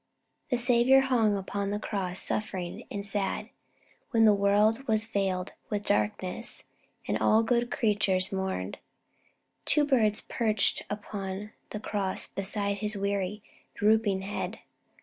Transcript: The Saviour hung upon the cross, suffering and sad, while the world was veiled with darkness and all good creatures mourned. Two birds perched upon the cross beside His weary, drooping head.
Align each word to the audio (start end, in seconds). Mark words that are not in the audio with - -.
The 0.49 0.57
Saviour 0.57 1.01
hung 1.01 1.37
upon 1.37 1.69
the 1.69 1.77
cross, 1.77 2.19
suffering 2.19 2.85
and 2.89 3.05
sad, 3.05 3.51
while 4.09 4.25
the 4.25 4.33
world 4.33 4.87
was 4.87 5.05
veiled 5.05 5.53
with 5.69 5.85
darkness 5.85 6.63
and 7.07 7.19
all 7.19 7.43
good 7.43 7.69
creatures 7.69 8.31
mourned. 8.31 8.79
Two 9.65 9.85
birds 9.85 10.21
perched 10.21 10.81
upon 10.89 11.51
the 11.69 11.79
cross 11.79 12.27
beside 12.27 12.79
His 12.79 12.97
weary, 12.97 13.43
drooping 13.75 14.21
head. 14.23 14.57